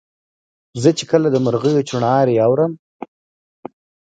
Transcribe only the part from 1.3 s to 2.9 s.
د مرغیو چوڼاری اورم